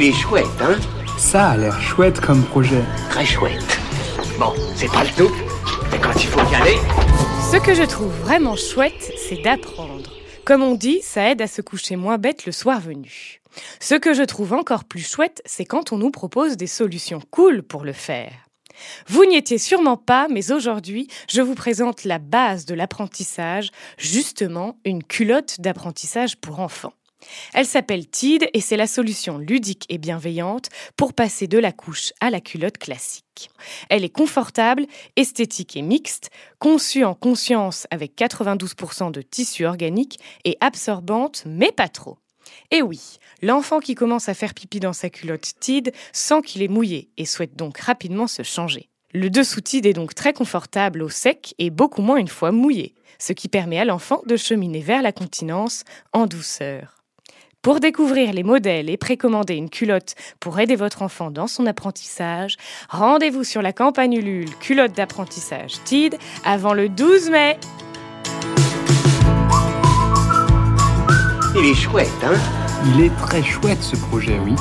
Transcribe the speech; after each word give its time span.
Il 0.00 0.04
est 0.04 0.12
chouette, 0.12 0.46
hein 0.60 0.78
Ça 1.18 1.48
a 1.48 1.56
l'air 1.56 1.80
chouette 1.80 2.20
comme 2.20 2.44
projet. 2.44 2.84
Très 3.10 3.26
chouette. 3.26 3.80
Bon, 4.38 4.52
c'est 4.76 4.86
pas 4.92 5.02
le 5.02 5.10
tout, 5.10 5.34
mais 5.90 5.98
quand 5.98 6.14
il 6.14 6.28
faut 6.28 6.52
y 6.52 6.54
aller... 6.54 6.76
Ce 7.50 7.56
que 7.56 7.74
je 7.74 7.82
trouve 7.82 8.12
vraiment 8.20 8.54
chouette, 8.54 9.12
c'est 9.16 9.42
d'apprendre. 9.42 10.12
Comme 10.44 10.62
on 10.62 10.76
dit, 10.76 11.00
ça 11.02 11.28
aide 11.28 11.42
à 11.42 11.48
se 11.48 11.62
coucher 11.62 11.96
moins 11.96 12.16
bête 12.16 12.46
le 12.46 12.52
soir 12.52 12.78
venu. 12.78 13.40
Ce 13.80 13.96
que 13.96 14.14
je 14.14 14.22
trouve 14.22 14.52
encore 14.52 14.84
plus 14.84 15.04
chouette, 15.04 15.42
c'est 15.44 15.64
quand 15.64 15.92
on 15.92 15.98
nous 15.98 16.12
propose 16.12 16.56
des 16.56 16.68
solutions 16.68 17.20
cool 17.32 17.64
pour 17.64 17.84
le 17.84 17.92
faire. 17.92 18.30
Vous 19.08 19.24
n'y 19.24 19.34
étiez 19.34 19.58
sûrement 19.58 19.96
pas, 19.96 20.28
mais 20.30 20.52
aujourd'hui, 20.52 21.08
je 21.28 21.42
vous 21.42 21.56
présente 21.56 22.04
la 22.04 22.20
base 22.20 22.66
de 22.66 22.74
l'apprentissage, 22.76 23.70
justement 23.96 24.78
une 24.84 25.02
culotte 25.02 25.60
d'apprentissage 25.60 26.36
pour 26.36 26.60
enfants. 26.60 26.92
Elle 27.52 27.66
s'appelle 27.66 28.08
Tide 28.08 28.48
et 28.52 28.60
c'est 28.60 28.76
la 28.76 28.86
solution 28.86 29.38
ludique 29.38 29.84
et 29.88 29.98
bienveillante 29.98 30.68
pour 30.96 31.12
passer 31.12 31.46
de 31.46 31.58
la 31.58 31.72
couche 31.72 32.12
à 32.20 32.30
la 32.30 32.40
culotte 32.40 32.78
classique. 32.78 33.50
Elle 33.88 34.04
est 34.04 34.08
confortable, 34.08 34.86
esthétique 35.16 35.76
et 35.76 35.82
mixte, 35.82 36.30
conçue 36.58 37.04
en 37.04 37.14
conscience 37.14 37.86
avec 37.90 38.16
92% 38.16 39.10
de 39.10 39.22
tissu 39.22 39.64
organique 39.66 40.18
et 40.44 40.56
absorbante, 40.60 41.42
mais 41.46 41.72
pas 41.72 41.88
trop. 41.88 42.18
Et 42.70 42.82
oui, 42.82 43.18
l'enfant 43.42 43.80
qui 43.80 43.94
commence 43.94 44.28
à 44.28 44.34
faire 44.34 44.54
pipi 44.54 44.80
dans 44.80 44.92
sa 44.92 45.10
culotte 45.10 45.52
Tide 45.60 45.92
sent 46.12 46.42
qu'il 46.42 46.62
est 46.62 46.68
mouillé 46.68 47.10
et 47.16 47.26
souhaite 47.26 47.56
donc 47.56 47.78
rapidement 47.78 48.26
se 48.26 48.42
changer. 48.42 48.88
Le 49.14 49.30
dessous 49.30 49.60
Tide 49.60 49.86
est 49.86 49.94
donc 49.94 50.14
très 50.14 50.32
confortable 50.32 51.02
au 51.02 51.08
sec 51.08 51.54
et 51.58 51.70
beaucoup 51.70 52.02
moins 52.02 52.18
une 52.18 52.28
fois 52.28 52.52
mouillé, 52.52 52.94
ce 53.18 53.32
qui 53.32 53.48
permet 53.48 53.78
à 53.78 53.86
l'enfant 53.86 54.22
de 54.26 54.36
cheminer 54.36 54.80
vers 54.80 55.02
la 55.02 55.12
continence 55.12 55.84
en 56.12 56.26
douceur. 56.26 56.97
Pour 57.60 57.80
découvrir 57.80 58.32
les 58.32 58.44
modèles 58.44 58.88
et 58.88 58.96
précommander 58.96 59.54
une 59.54 59.68
culotte 59.68 60.14
pour 60.38 60.60
aider 60.60 60.76
votre 60.76 61.02
enfant 61.02 61.32
dans 61.32 61.48
son 61.48 61.66
apprentissage, 61.66 62.56
rendez-vous 62.88 63.42
sur 63.42 63.62
la 63.62 63.72
campagne 63.72 64.12
Ulule 64.12 64.54
culotte 64.60 64.92
d'apprentissage 64.92 65.82
TID 65.82 66.16
avant 66.44 66.72
le 66.72 66.88
12 66.88 67.30
mai. 67.30 67.58
Il 71.56 71.64
est 71.64 71.74
chouette, 71.74 72.08
hein? 72.22 72.38
Il 72.94 73.00
est 73.00 73.16
très 73.16 73.42
chouette 73.42 73.82
ce 73.82 73.96
projet, 73.96 74.38
oui. 74.38 74.54